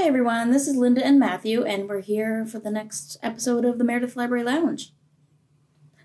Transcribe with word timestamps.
Hi, 0.00 0.06
everyone. 0.06 0.50
This 0.50 0.66
is 0.66 0.76
Linda 0.76 1.04
and 1.04 1.20
Matthew, 1.20 1.62
and 1.62 1.86
we're 1.86 2.00
here 2.00 2.46
for 2.46 2.58
the 2.58 2.70
next 2.70 3.18
episode 3.22 3.66
of 3.66 3.76
the 3.76 3.84
Meredith 3.84 4.16
Library 4.16 4.42
Lounge. 4.42 4.94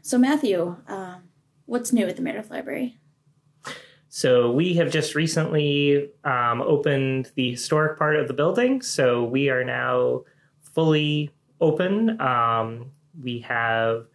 So, 0.02 0.18
Matthew, 0.18 0.76
uh, 0.86 1.20
what's 1.66 1.94
new 1.94 2.06
at 2.06 2.18
the 2.18 2.22
Meredith 2.22 2.52
Library? 2.52 2.98
So, 4.10 4.52
we 4.52 4.74
have 4.74 4.92
just 4.92 5.16
recently 5.16 6.10
um, 6.26 6.62
opened 6.62 7.32
the 7.36 7.52
historic 7.52 7.98
part 7.98 8.18
of 8.18 8.28
the 8.28 8.34
building. 8.34 8.82
So, 8.82 9.24
we 9.24 9.50
are 9.50 9.64
now 9.64 10.24
fully 10.60 11.32
open. 11.62 12.20
Um, 12.20 12.92
we 13.24 13.40
have 13.48 14.08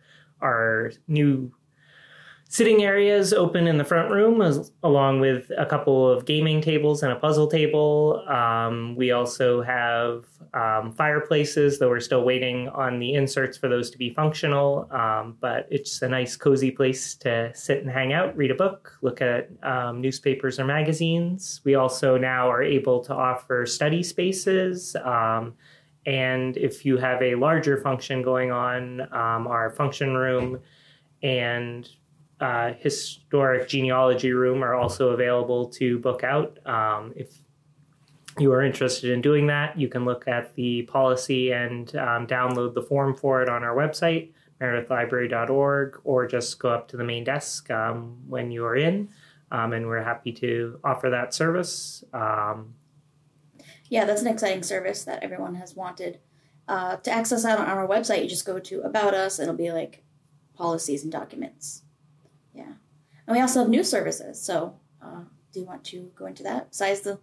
our 0.43 0.93
new 1.09 1.53
sitting 2.51 2.83
areas 2.83 3.33
open 3.33 3.69
in 3.69 3.79
the 3.79 3.85
front 3.85 4.11
room 4.11 4.43
as, 4.43 4.73
along 4.83 5.21
with 5.21 5.53
a 5.57 5.65
couple 5.65 6.11
of 6.11 6.27
gaming 6.27 6.61
tables 6.61 7.05
and 7.05 7.13
a 7.13 7.17
puzzle 7.17 7.47
table. 7.47 8.25
Um, 8.29 8.97
we 8.97 9.13
also 9.13 9.63
have 9.63 10.25
um, 10.53 10.91
fireplaces 10.91 11.79
though 11.79 11.89
we're 11.89 12.01
still 12.01 12.25
waiting 12.25 12.69
on 12.71 12.99
the 12.99 13.15
inserts 13.15 13.57
for 13.57 13.69
those 13.69 13.89
to 13.91 13.99
be 13.99 14.11
functional. 14.11 14.89
Um, 14.91 15.37
but 15.41 15.69
it's 15.71 16.03
a 16.03 16.09
nice 16.09 16.35
cozy 16.35 16.73
place 16.73 17.15
to 17.17 17.53
sit 17.55 17.83
and 17.83 17.91
hang 17.91 18.13
out 18.13 18.37
read 18.37 18.51
a 18.51 18.57
book 18.57 18.99
look 19.01 19.23
at 19.23 19.49
um, 19.63 20.01
newspapers 20.01 20.59
or 20.59 20.65
magazines. 20.65 21.61
We 21.63 21.77
also 21.77 22.19
now 22.19 22.51
are 22.51 22.65
able 22.65 22.99
to 23.05 23.15
offer 23.15 23.65
study 23.65 24.03
spaces 24.03 24.97
um, 25.05 25.55
and 26.05 26.57
if 26.57 26.85
you 26.85 26.97
have 26.97 27.23
a 27.23 27.37
larger 27.37 27.81
function 27.81 28.23
going 28.23 28.51
on 28.51 29.03
um, 29.15 29.47
our 29.47 29.71
function 29.71 30.15
room 30.15 30.59
and 31.23 31.89
uh, 32.41 32.73
historic 32.79 33.69
genealogy 33.69 34.33
room 34.33 34.65
are 34.65 34.75
also 34.75 35.11
available 35.11 35.67
to 35.69 35.99
book 35.99 36.25
out. 36.25 36.59
Um, 36.67 37.13
if 37.15 37.39
you 38.39 38.53
are 38.53 38.63
interested 38.63 39.11
in 39.11 39.21
doing 39.21 39.47
that, 39.49 39.79
you 39.79 39.89
can 39.89 40.05
look 40.05 40.27
at 40.27 40.55
the 40.55 40.83
policy 40.83 41.53
and 41.53 41.95
um, 41.97 42.27
download 42.27 42.75
the 42.75 42.83
form 42.83 43.15
for 43.15 43.43
it 43.43 43.49
on 43.49 43.63
our 43.63 43.75
website, 43.75 44.33
meredithlibrary.org, 44.61 46.01
or 46.05 46.27
just 46.27 46.59
go 46.59 46.71
up 46.71 46.89
to 46.89 46.97
the 46.97 47.05
main 47.05 47.25
desk 47.25 47.71
um, 47.71 48.17
when 48.27 48.51
you 48.51 48.65
are 48.65 48.77
in, 48.77 49.09
um, 49.51 49.73
and 49.73 49.87
we're 49.87 50.03
happy 50.03 50.33
to 50.33 50.81
offer 50.83 51.11
that 51.11 51.35
service. 51.35 52.03
Um, 52.15 52.75
yeah, 53.89 54.05
that's 54.05 54.23
an 54.23 54.29
exciting 54.29 54.63
service 54.63 55.05
that 55.05 55.23
everyone 55.23 55.57
has 55.57 55.75
wanted. 55.75 56.21
Uh, 56.69 56.97
to 56.97 57.11
access 57.11 57.43
that 57.43 57.59
on 57.59 57.67
our 57.67 57.87
website, 57.87 58.23
you 58.23 58.29
just 58.29 58.47
go 58.47 58.59
to 58.61 58.81
About 58.83 59.13
Us, 59.13 59.39
it'll 59.39 59.55
be 59.55 59.73
like 59.73 60.05
policies 60.55 61.03
and 61.03 61.11
documents. 61.11 61.83
And 63.31 63.37
we 63.37 63.43
also 63.43 63.61
have 63.61 63.69
new 63.69 63.85
services. 63.85 64.43
So, 64.43 64.75
uh, 65.01 65.21
do 65.53 65.61
you 65.61 65.65
want 65.65 65.85
to 65.85 66.11
go 66.17 66.27
into 66.27 66.43
that 66.43 66.71
besides 66.71 67.03
the 67.03 67.17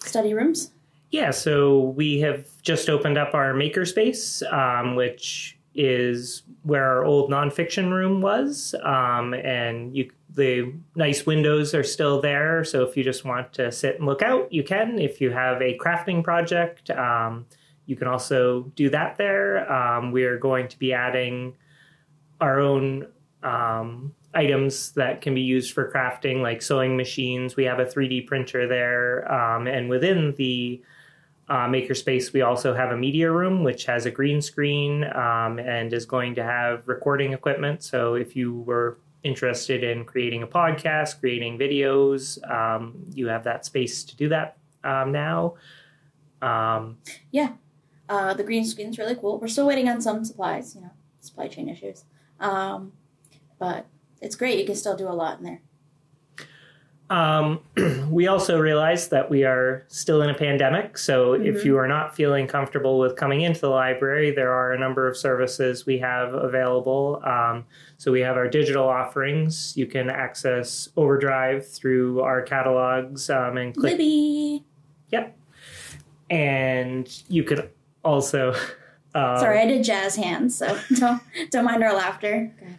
study 0.00 0.34
rooms? 0.34 0.72
Yeah, 1.12 1.30
so 1.30 1.80
we 1.96 2.20
have 2.20 2.46
just 2.60 2.90
opened 2.90 3.16
up 3.16 3.32
our 3.32 3.54
makerspace, 3.54 4.42
um, 4.52 4.96
which 4.96 5.56
is 5.74 6.42
where 6.64 6.84
our 6.84 7.06
old 7.06 7.30
nonfiction 7.30 7.90
room 7.90 8.20
was, 8.20 8.74
um, 8.84 9.32
and 9.32 9.96
you 9.96 10.10
the 10.34 10.74
nice 10.94 11.24
windows 11.24 11.74
are 11.74 11.82
still 11.82 12.20
there. 12.20 12.62
So 12.62 12.82
if 12.82 12.94
you 12.94 13.02
just 13.02 13.24
want 13.24 13.50
to 13.54 13.72
sit 13.72 13.96
and 13.96 14.04
look 14.04 14.20
out, 14.20 14.52
you 14.52 14.62
can. 14.62 14.98
If 14.98 15.22
you 15.22 15.30
have 15.30 15.62
a 15.62 15.78
crafting 15.78 16.22
project, 16.22 16.90
um, 16.90 17.46
you 17.86 17.96
can 17.96 18.08
also 18.08 18.64
do 18.76 18.90
that 18.90 19.16
there. 19.16 19.72
Um, 19.72 20.12
we 20.12 20.24
are 20.24 20.36
going 20.36 20.68
to 20.68 20.78
be 20.78 20.92
adding 20.92 21.56
our 22.42 22.60
own 22.60 23.06
um, 23.42 24.12
items 24.34 24.92
that 24.92 25.20
can 25.20 25.34
be 25.34 25.40
used 25.40 25.72
for 25.72 25.90
crafting, 25.90 26.42
like 26.42 26.62
sewing 26.62 26.96
machines. 26.96 27.56
We 27.56 27.64
have 27.64 27.78
a 27.78 27.84
3D 27.84 28.26
printer 28.26 28.66
there. 28.66 29.30
Um, 29.32 29.66
and 29.66 29.88
within 29.88 30.34
the 30.36 30.82
uh, 31.48 31.66
makerspace, 31.66 32.32
we 32.32 32.42
also 32.42 32.74
have 32.74 32.90
a 32.90 32.96
media 32.96 33.30
room, 33.30 33.62
which 33.62 33.84
has 33.84 34.06
a 34.06 34.10
green 34.10 34.40
screen 34.40 35.04
um, 35.14 35.58
and 35.58 35.92
is 35.92 36.06
going 36.06 36.34
to 36.36 36.42
have 36.42 36.86
recording 36.86 37.32
equipment. 37.32 37.82
So 37.82 38.14
if 38.14 38.34
you 38.34 38.60
were 38.60 38.98
interested 39.22 39.82
in 39.82 40.04
creating 40.04 40.42
a 40.42 40.46
podcast, 40.46 41.20
creating 41.20 41.58
videos, 41.58 42.38
um, 42.50 42.94
you 43.12 43.26
have 43.28 43.44
that 43.44 43.64
space 43.64 44.04
to 44.04 44.16
do 44.16 44.28
that 44.28 44.58
um, 44.84 45.12
now. 45.12 45.54
Um, 46.42 46.98
yeah. 47.30 47.52
Uh, 48.08 48.34
the 48.34 48.44
green 48.44 48.64
screen 48.64 48.88
is 48.88 48.98
really 48.98 49.14
cool. 49.14 49.38
We're 49.38 49.48
still 49.48 49.66
waiting 49.66 49.88
on 49.88 50.00
some 50.00 50.24
supplies, 50.24 50.74
you 50.74 50.82
know, 50.82 50.90
supply 51.20 51.48
chain 51.48 51.68
issues. 51.70 52.04
Um, 52.38 52.92
but 53.58 53.86
it's 54.24 54.36
great. 54.36 54.58
You 54.58 54.66
can 54.66 54.74
still 54.74 54.96
do 54.96 55.08
a 55.08 55.12
lot 55.12 55.38
in 55.38 55.44
there. 55.44 55.60
Um, 57.10 57.60
we 58.10 58.26
also 58.26 58.58
realize 58.58 59.08
that 59.08 59.30
we 59.30 59.44
are 59.44 59.84
still 59.88 60.22
in 60.22 60.30
a 60.30 60.34
pandemic. 60.34 60.96
So 60.96 61.32
mm-hmm. 61.32 61.46
if 61.46 61.64
you 61.64 61.76
are 61.76 61.86
not 61.86 62.16
feeling 62.16 62.46
comfortable 62.46 62.98
with 62.98 63.16
coming 63.16 63.42
into 63.42 63.60
the 63.60 63.68
library, 63.68 64.30
there 64.30 64.52
are 64.52 64.72
a 64.72 64.78
number 64.78 65.06
of 65.06 65.16
services 65.16 65.84
we 65.86 65.98
have 65.98 66.32
available. 66.32 67.20
Um, 67.24 67.66
so 67.98 68.10
we 68.10 68.20
have 68.20 68.36
our 68.36 68.48
digital 68.48 68.88
offerings. 68.88 69.76
You 69.76 69.86
can 69.86 70.08
access 70.08 70.88
Overdrive 70.96 71.68
through 71.68 72.20
our 72.20 72.42
catalogs 72.42 73.28
um, 73.28 73.58
and 73.58 73.74
click. 73.76 73.92
Libby. 73.92 74.64
Yep. 75.10 75.36
And 76.30 77.22
you 77.28 77.44
could 77.44 77.70
also. 78.04 78.54
Uh, 79.16 79.38
Sorry, 79.38 79.60
I 79.60 79.66
did 79.66 79.84
jazz 79.84 80.16
hands, 80.16 80.58
so 80.58 80.76
don't 80.96 81.22
don't 81.50 81.64
mind 81.64 81.84
our 81.84 81.94
laughter. 81.94 82.52
Okay. 82.60 82.78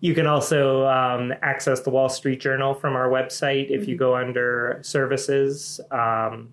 You 0.00 0.14
can 0.14 0.26
also 0.26 0.86
um, 0.86 1.32
access 1.42 1.80
the 1.80 1.90
Wall 1.90 2.08
Street 2.08 2.40
Journal 2.40 2.72
from 2.74 2.94
our 2.94 3.08
website 3.08 3.70
if 3.70 3.82
mm-hmm. 3.82 3.90
you 3.90 3.96
go 3.96 4.14
under 4.14 4.78
services. 4.82 5.80
Um, 5.90 6.52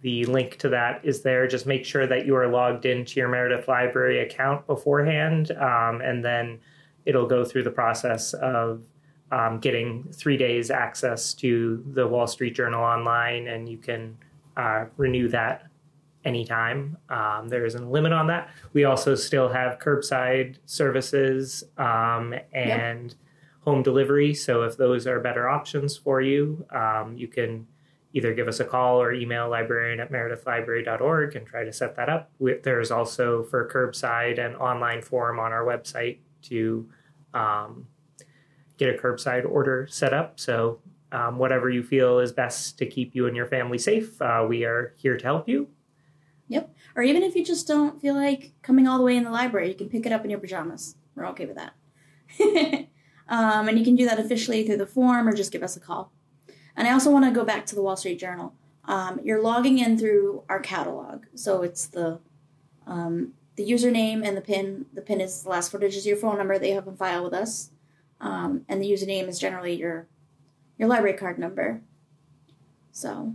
the 0.00 0.26
link 0.26 0.58
to 0.58 0.68
that 0.68 1.04
is 1.04 1.22
there. 1.22 1.46
Just 1.48 1.66
make 1.66 1.84
sure 1.84 2.06
that 2.06 2.26
you 2.26 2.36
are 2.36 2.46
logged 2.46 2.86
into 2.86 3.18
your 3.18 3.28
Meredith 3.28 3.66
Library 3.66 4.20
account 4.20 4.66
beforehand, 4.66 5.50
um, 5.52 6.00
and 6.02 6.24
then 6.24 6.60
it'll 7.04 7.26
go 7.26 7.44
through 7.44 7.64
the 7.64 7.70
process 7.70 8.32
of 8.34 8.82
um, 9.32 9.58
getting 9.58 10.04
three 10.12 10.36
days 10.36 10.70
access 10.70 11.34
to 11.34 11.82
the 11.94 12.06
Wall 12.06 12.26
Street 12.26 12.54
Journal 12.54 12.82
online, 12.82 13.48
and 13.48 13.68
you 13.68 13.78
can 13.78 14.16
uh, 14.56 14.84
renew 14.96 15.28
that 15.28 15.67
anytime. 16.24 16.96
Um, 17.08 17.48
there 17.48 17.64
isn't 17.64 17.82
a 17.82 17.88
limit 17.88 18.12
on 18.12 18.26
that. 18.28 18.50
We 18.72 18.84
also 18.84 19.14
still 19.14 19.48
have 19.48 19.78
curbside 19.78 20.56
services 20.66 21.64
um, 21.76 22.34
and 22.52 23.10
yep. 23.10 23.18
home 23.60 23.82
delivery. 23.82 24.34
So 24.34 24.62
if 24.62 24.76
those 24.76 25.06
are 25.06 25.20
better 25.20 25.48
options 25.48 25.96
for 25.96 26.20
you, 26.20 26.66
um, 26.70 27.16
you 27.16 27.28
can 27.28 27.66
either 28.14 28.32
give 28.34 28.48
us 28.48 28.58
a 28.60 28.64
call 28.64 29.00
or 29.00 29.12
email 29.12 29.48
librarian 29.48 30.00
at 30.00 30.10
meredithlibrary.org 30.10 31.36
and 31.36 31.46
try 31.46 31.64
to 31.64 31.72
set 31.72 31.94
that 31.96 32.08
up. 32.08 32.30
There's 32.62 32.90
also 32.90 33.44
for 33.44 33.68
curbside 33.68 34.44
an 34.44 34.56
online 34.56 35.02
form 35.02 35.38
on 35.38 35.52
our 35.52 35.64
website 35.64 36.18
to 36.42 36.88
um, 37.34 37.86
get 38.78 38.94
a 38.94 38.98
curbside 38.98 39.48
order 39.48 39.86
set 39.90 40.14
up. 40.14 40.40
So 40.40 40.80
um, 41.12 41.38
whatever 41.38 41.68
you 41.70 41.82
feel 41.82 42.18
is 42.18 42.32
best 42.32 42.78
to 42.78 42.86
keep 42.86 43.14
you 43.14 43.26
and 43.26 43.36
your 43.36 43.46
family 43.46 43.78
safe, 43.78 44.20
uh, 44.22 44.44
we 44.48 44.64
are 44.64 44.94
here 44.96 45.16
to 45.16 45.24
help 45.24 45.48
you. 45.48 45.68
Yep. 46.48 46.74
Or 46.96 47.02
even 47.02 47.22
if 47.22 47.34
you 47.34 47.44
just 47.44 47.68
don't 47.68 48.00
feel 48.00 48.14
like 48.14 48.52
coming 48.62 48.88
all 48.88 48.98
the 48.98 49.04
way 49.04 49.16
in 49.16 49.24
the 49.24 49.30
library, 49.30 49.68
you 49.68 49.74
can 49.74 49.88
pick 49.88 50.06
it 50.06 50.12
up 50.12 50.24
in 50.24 50.30
your 50.30 50.40
pajamas. 50.40 50.96
We're 51.14 51.26
okay 51.28 51.46
with 51.46 51.56
that. 51.56 51.74
um, 53.28 53.68
and 53.68 53.78
you 53.78 53.84
can 53.84 53.96
do 53.96 54.06
that 54.06 54.18
officially 54.18 54.66
through 54.66 54.78
the 54.78 54.86
form 54.86 55.28
or 55.28 55.34
just 55.34 55.52
give 55.52 55.62
us 55.62 55.76
a 55.76 55.80
call. 55.80 56.10
And 56.74 56.86
I 56.86 56.92
also 56.92 57.10
want 57.10 57.24
to 57.24 57.30
go 57.30 57.44
back 57.44 57.66
to 57.66 57.74
the 57.74 57.82
Wall 57.82 57.96
Street 57.96 58.18
Journal. 58.18 58.54
Um, 58.84 59.20
you're 59.22 59.42
logging 59.42 59.78
in 59.78 59.98
through 59.98 60.44
our 60.48 60.60
catalog, 60.60 61.24
so 61.34 61.62
it's 61.62 61.86
the 61.86 62.20
um, 62.86 63.34
the 63.56 63.68
username 63.68 64.26
and 64.26 64.34
the 64.36 64.40
pin. 64.40 64.86
The 64.94 65.02
pin 65.02 65.20
is 65.20 65.42
the 65.42 65.50
last 65.50 65.70
four 65.70 65.80
digits 65.80 66.04
of 66.04 66.08
your 66.08 66.16
phone 66.16 66.38
number 66.38 66.58
that 66.58 66.66
you 66.66 66.74
have 66.74 66.88
on 66.88 66.96
file 66.96 67.24
with 67.24 67.34
us, 67.34 67.70
um, 68.20 68.64
and 68.68 68.80
the 68.80 68.90
username 68.90 69.28
is 69.28 69.38
generally 69.38 69.74
your 69.74 70.06
your 70.78 70.88
library 70.88 71.18
card 71.18 71.38
number. 71.38 71.82
So 72.92 73.34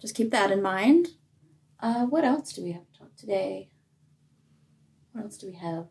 just 0.00 0.14
keep 0.14 0.30
that 0.32 0.50
in 0.50 0.60
mind. 0.60 1.10
Uh, 1.82 2.06
what 2.06 2.24
else 2.24 2.52
do 2.52 2.62
we 2.62 2.72
have 2.72 2.82
to 2.92 2.98
talk 2.98 3.16
today? 3.16 3.68
What 5.12 5.24
else 5.24 5.38
do 5.38 5.46
we 5.46 5.54
have? 5.54 5.86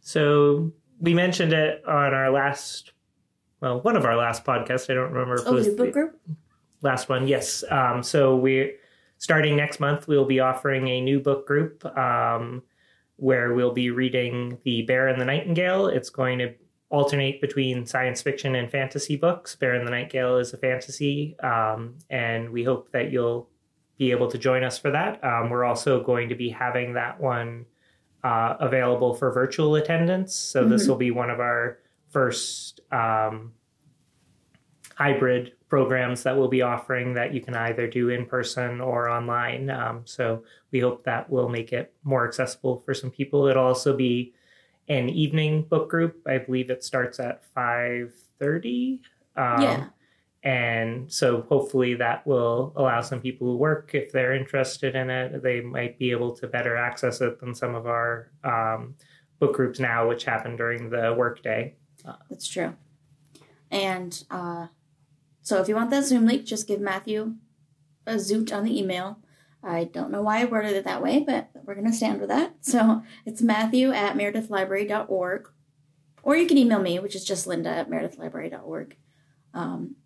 So 0.00 0.72
we 1.00 1.14
mentioned 1.14 1.52
it 1.52 1.84
on 1.86 2.14
our 2.14 2.30
last, 2.30 2.92
well, 3.60 3.80
one 3.80 3.96
of 3.96 4.04
our 4.04 4.16
last 4.16 4.44
podcasts. 4.44 4.88
I 4.90 4.94
don't 4.94 5.12
remember 5.12 5.34
if 5.34 5.46
oh, 5.46 5.52
it 5.52 5.54
was 5.54 5.66
the 5.66 5.72
book 5.72 5.92
group. 5.92 6.20
Last 6.82 7.08
one, 7.08 7.26
yes. 7.26 7.64
Um, 7.70 8.02
so 8.02 8.36
we 8.36 8.74
starting 9.18 9.56
next 9.56 9.80
month, 9.80 10.08
we'll 10.08 10.26
be 10.26 10.40
offering 10.40 10.88
a 10.88 11.00
new 11.00 11.20
book 11.20 11.46
group 11.46 11.84
um, 11.96 12.62
where 13.16 13.54
we'll 13.54 13.72
be 13.72 13.90
reading 13.90 14.58
The 14.64 14.82
Bear 14.82 15.08
and 15.08 15.20
the 15.20 15.24
Nightingale. 15.24 15.88
It's 15.88 16.10
going 16.10 16.38
to 16.38 16.54
alternate 16.90 17.40
between 17.40 17.84
science 17.84 18.22
fiction 18.22 18.54
and 18.54 18.70
fantasy 18.70 19.16
books. 19.16 19.56
Bear 19.56 19.74
and 19.74 19.86
the 19.86 19.90
Nightingale 19.90 20.38
is 20.38 20.52
a 20.52 20.58
fantasy, 20.58 21.36
um, 21.40 21.96
and 22.10 22.50
we 22.50 22.62
hope 22.62 22.92
that 22.92 23.10
you'll 23.10 23.48
be 23.98 24.10
able 24.10 24.30
to 24.30 24.38
join 24.38 24.62
us 24.62 24.78
for 24.78 24.90
that. 24.90 25.22
Um, 25.24 25.50
we're 25.50 25.64
also 25.64 26.02
going 26.02 26.28
to 26.28 26.34
be 26.34 26.50
having 26.50 26.94
that 26.94 27.20
one 27.20 27.66
uh, 28.22 28.56
available 28.60 29.14
for 29.14 29.32
virtual 29.32 29.76
attendance. 29.76 30.34
So 30.34 30.60
mm-hmm. 30.60 30.70
this 30.70 30.86
will 30.86 30.96
be 30.96 31.10
one 31.10 31.30
of 31.30 31.40
our 31.40 31.78
first 32.10 32.80
um, 32.92 33.52
hybrid 34.94 35.52
programs 35.68 36.22
that 36.22 36.36
we'll 36.36 36.48
be 36.48 36.62
offering 36.62 37.14
that 37.14 37.34
you 37.34 37.40
can 37.40 37.54
either 37.54 37.86
do 37.86 38.08
in 38.08 38.24
person 38.26 38.80
or 38.80 39.08
online. 39.08 39.68
Um, 39.70 40.02
so 40.04 40.44
we 40.70 40.80
hope 40.80 41.04
that 41.04 41.28
will 41.28 41.48
make 41.48 41.72
it 41.72 41.92
more 42.04 42.26
accessible 42.26 42.82
for 42.84 42.94
some 42.94 43.10
people. 43.10 43.46
It'll 43.46 43.64
also 43.64 43.96
be 43.96 44.32
an 44.88 45.08
evening 45.08 45.62
book 45.62 45.90
group. 45.90 46.22
I 46.26 46.38
believe 46.38 46.70
it 46.70 46.84
starts 46.84 47.18
at 47.18 47.44
five 47.54 48.14
thirty. 48.38 49.00
Um, 49.36 49.62
yeah. 49.62 49.86
And 50.46 51.12
so 51.12 51.42
hopefully 51.48 51.94
that 51.94 52.24
will 52.24 52.72
allow 52.76 53.00
some 53.00 53.20
people 53.20 53.48
who 53.48 53.56
work, 53.56 53.90
if 53.94 54.12
they're 54.12 54.32
interested 54.32 54.94
in 54.94 55.10
it, 55.10 55.42
they 55.42 55.60
might 55.60 55.98
be 55.98 56.12
able 56.12 56.36
to 56.36 56.46
better 56.46 56.76
access 56.76 57.20
it 57.20 57.40
than 57.40 57.52
some 57.52 57.74
of 57.74 57.88
our 57.88 58.30
um, 58.44 58.94
book 59.40 59.54
groups 59.56 59.80
now, 59.80 60.08
which 60.08 60.24
happen 60.24 60.54
during 60.54 60.88
the 60.88 61.12
workday. 61.18 61.74
That's 62.30 62.46
true. 62.46 62.74
And 63.72 64.22
uh, 64.30 64.68
so 65.42 65.60
if 65.60 65.66
you 65.66 65.74
want 65.74 65.90
that 65.90 66.04
Zoom 66.04 66.26
link, 66.26 66.44
just 66.44 66.68
give 66.68 66.80
Matthew 66.80 67.34
a 68.06 68.14
zoot 68.14 68.56
on 68.56 68.62
the 68.62 68.78
email. 68.78 69.18
I 69.64 69.82
don't 69.82 70.12
know 70.12 70.22
why 70.22 70.42
I 70.42 70.44
worded 70.44 70.76
it 70.76 70.84
that 70.84 71.02
way, 71.02 71.24
but 71.26 71.50
we're 71.64 71.74
going 71.74 71.90
to 71.90 71.92
stand 71.92 72.20
with 72.20 72.28
that. 72.28 72.54
So 72.60 73.02
it's 73.24 73.42
matthew 73.42 73.90
at 73.90 74.16
meredithlibrary.org. 74.16 75.48
Or 76.22 76.36
you 76.36 76.46
can 76.46 76.56
email 76.56 76.80
me, 76.80 77.00
which 77.00 77.16
is 77.16 77.24
just 77.24 77.48
linda 77.48 77.70
at 77.70 77.90
meredithlibrary.org. 77.90 78.96
Um, 79.52 79.96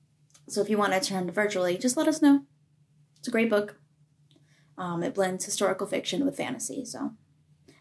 so 0.50 0.60
if 0.60 0.68
you 0.68 0.76
want 0.76 0.92
to 0.92 0.98
attend 0.98 1.32
virtually, 1.32 1.78
just 1.78 1.96
let 1.96 2.08
us 2.08 2.20
know. 2.20 2.42
It's 3.18 3.28
a 3.28 3.30
great 3.30 3.50
book. 3.50 3.76
Um, 4.76 5.02
it 5.02 5.14
blends 5.14 5.44
historical 5.44 5.86
fiction 5.86 6.24
with 6.24 6.36
fantasy, 6.36 6.84
so 6.84 7.12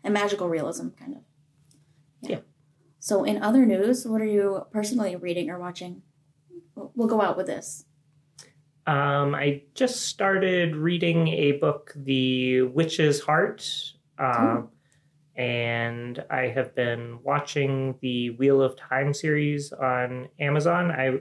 and 0.04 0.13
magical 0.13 0.50
realism, 0.50 0.89
kind 0.89 1.16
of. 1.16 1.21
Yeah. 2.21 2.39
So 3.00 3.24
in 3.24 3.42
other 3.42 3.66
news, 3.66 4.06
what 4.06 4.21
are 4.21 4.25
you 4.25 4.66
personally 4.71 5.16
reading 5.16 5.50
or 5.50 5.57
watching? 5.57 6.01
We'll 6.75 6.92
we'll 6.95 7.07
go 7.07 7.21
out 7.21 7.38
with 7.38 7.48
this. 7.48 7.86
Um, 8.86 9.36
I 9.36 9.63
just 9.75 10.07
started 10.07 10.75
reading 10.75 11.27
a 11.27 11.54
book, 11.54 11.94
The 11.95 12.63
Witch's 12.63 13.22
Heart, 13.22 13.94
uh, 14.18 14.63
and 15.36 16.24
I 16.30 16.48
have 16.48 16.74
been 16.75 17.19
watching 17.24 17.95
the 18.01 18.31
Wheel 18.31 18.62
of 18.62 18.75
Time 18.75 19.13
series 19.13 19.72
on 19.72 20.27
Amazon. 20.39 20.92
I 20.92 21.19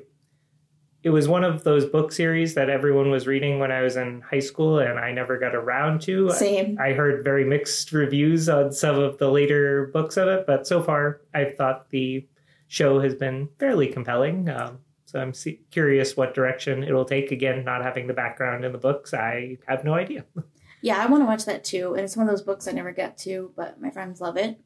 it 1.08 1.12
was 1.12 1.26
one 1.26 1.42
of 1.42 1.64
those 1.64 1.86
book 1.86 2.12
series 2.12 2.52
that 2.52 2.68
everyone 2.68 3.10
was 3.10 3.26
reading 3.26 3.58
when 3.58 3.72
I 3.72 3.80
was 3.80 3.96
in 3.96 4.20
high 4.20 4.40
school, 4.40 4.78
and 4.78 4.98
I 4.98 5.10
never 5.10 5.38
got 5.38 5.54
around 5.54 6.02
to. 6.02 6.30
Same. 6.32 6.76
I 6.78 6.92
heard 6.92 7.24
very 7.24 7.46
mixed 7.46 7.92
reviews 7.92 8.46
on 8.46 8.72
some 8.72 8.98
of 8.98 9.16
the 9.16 9.30
later 9.30 9.86
books 9.86 10.18
of 10.18 10.28
it, 10.28 10.46
but 10.46 10.66
so 10.66 10.82
far 10.82 11.22
I've 11.32 11.56
thought 11.56 11.88
the 11.88 12.28
show 12.66 13.00
has 13.00 13.14
been 13.14 13.48
fairly 13.58 13.86
compelling. 13.86 14.50
Um, 14.50 14.80
so 15.06 15.18
I'm 15.18 15.32
se- 15.32 15.60
curious 15.70 16.14
what 16.14 16.34
direction 16.34 16.84
it'll 16.84 17.06
take. 17.06 17.32
Again, 17.32 17.64
not 17.64 17.82
having 17.82 18.06
the 18.06 18.12
background 18.12 18.66
in 18.66 18.72
the 18.72 18.78
books, 18.78 19.14
I 19.14 19.56
have 19.66 19.84
no 19.84 19.94
idea. 19.94 20.26
Yeah, 20.80 21.02
I 21.02 21.06
want 21.06 21.22
to 21.22 21.26
watch 21.26 21.44
that 21.46 21.64
too. 21.64 21.94
And 21.94 22.04
it's 22.04 22.16
one 22.16 22.28
of 22.28 22.32
those 22.32 22.44
books 22.44 22.68
I 22.68 22.70
never 22.70 22.92
get 22.92 23.18
to, 23.18 23.52
but 23.56 23.80
my 23.80 23.90
friends 23.90 24.20
love 24.20 24.36
it. 24.36 24.60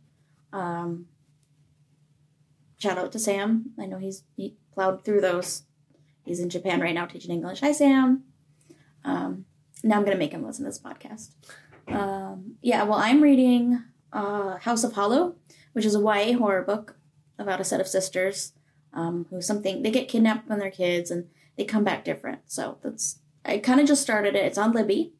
Um, 0.53 1.07
shout 2.77 2.99
out 2.99 3.13
to 3.13 3.19
Sam. 3.19 3.71
I 3.81 3.87
know 3.87 3.97
he's 3.97 4.23
he 4.37 4.57
plowed 4.75 5.07
through 5.07 5.23
those. 5.23 5.63
He's 6.25 6.41
in 6.41 6.51
Japan 6.51 6.81
right 6.81 6.95
now 6.95 7.07
teaching 7.07 7.33
English. 7.33 7.61
Hi, 7.61 7.73
Sam. 7.73 8.25
Um, 9.05 9.45
now 9.83 9.97
I'm 9.97 10.03
going 10.05 10.13
to 10.17 10.19
make 10.19 10.33
him 10.33 10.45
listen 10.45 10.65
to 10.65 10.71
this 10.71 10.79
podcast. 10.79 11.31
Um, 11.89 12.55
yeah, 12.63 12.85
well, 12.85 12.99
I'm 12.99 13.23
reading 13.23 13.83
uh, 14.13 14.57
House 14.59 14.85
of 14.85 14.93
Hollow, 14.93 15.37
which 15.73 15.85
is 15.85 15.95
a 15.95 16.01
YA 16.01 16.39
horror 16.39 16.63
book 16.63 16.97
about 17.39 17.61
a 17.61 17.65
set 17.65 17.81
of 17.81 17.89
sisters 17.89 18.53
um, 18.93 19.27
who 19.31 19.41
something 19.41 19.83
they 19.83 19.91
get 19.91 20.09
kidnapped 20.09 20.49
when 20.49 20.59
they're 20.59 20.71
kids 20.71 21.11
and 21.11 21.29
they 21.57 21.65
come 21.65 21.85
back 21.85 22.05
different. 22.05 22.41
So 22.47 22.79
that's 22.83 23.19
I 23.45 23.59
kind 23.59 23.81
of 23.81 23.87
just 23.87 24.03
started 24.03 24.37
it. 24.37 24.45
It's 24.45 24.59
on 24.59 24.73
Libby, 24.73 25.15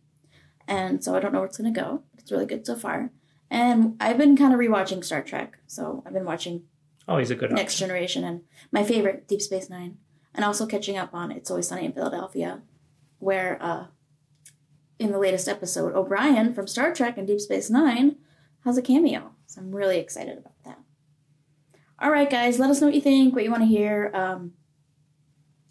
and 0.69 1.03
so 1.03 1.17
I 1.17 1.21
don't 1.21 1.33
know 1.33 1.41
where 1.41 1.49
it's 1.49 1.57
gonna 1.59 1.73
go. 1.73 2.03
It's 2.19 2.31
really 2.31 2.47
good 2.47 2.67
so 2.67 2.77
far. 2.77 3.11
And 3.51 3.97
I've 4.01 4.19
been 4.19 4.37
kind 4.37 4.55
of 4.55 4.61
rewatching 4.61 5.05
Star 5.05 5.23
Trek, 5.23 5.59
so 5.67 6.03
I've 6.07 6.13
been 6.13 6.25
watching 6.25 6.63
Oh, 7.09 7.19
he's 7.19 7.31
a 7.31 7.35
good 7.35 7.51
Next 7.51 7.75
option. 7.75 7.89
Generation 7.89 8.25
and 8.25 8.43
my 8.71 8.85
favorite, 8.85 9.27
Deep 9.27 9.43
Space 9.43 9.69
Nine, 9.69 9.99
and 10.35 10.45
also 10.45 10.67
catching 10.67 10.97
up 10.97 11.15
on 11.15 11.31
It's 11.31 11.51
Always 11.51 11.69
Sunny 11.69 11.85
in 11.85 11.93
Philadelphia, 11.93 12.63
where 13.19 13.59
uh, 13.61 13.87
in 14.99 15.13
the 15.13 15.19
latest 15.19 15.49
episode, 15.49 15.95
O'Brien 15.95 16.55
from 16.55 16.67
Star 16.67 16.95
Trek 16.95 17.19
and 17.19 17.27
Deep 17.27 17.41
Space 17.41 17.71
Nine 17.71 18.17
has 18.65 18.77
a 18.77 18.83
cameo. 18.83 19.33
So 19.47 19.61
I'm 19.61 19.75
really 19.75 19.99
excited 19.99 20.39
about 20.39 20.63
that. 20.65 20.79
All 21.99 22.11
right, 22.11 22.29
guys, 22.29 22.59
let 22.59 22.71
us 22.71 22.81
know 22.81 22.89
what 22.89 22.95
you 22.95 23.01
think, 23.01 23.35
what 23.35 23.45
you 23.45 23.51
want 23.51 23.63
to 23.63 23.69
hear. 23.69 24.11
Um, 24.15 24.53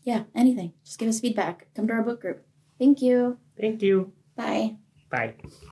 yeah, 0.03 0.23
anything. 0.35 0.73
Just 0.83 0.99
give 0.99 1.09
us 1.09 1.19
feedback. 1.19 1.67
Come 1.75 1.87
to 1.87 1.93
our 1.93 2.03
book 2.03 2.21
group. 2.21 2.45
Thank 2.79 3.01
you. 3.01 3.37
Thank 3.59 3.81
you. 3.81 4.13
Bye. 4.35 4.77
Bye. 5.09 5.35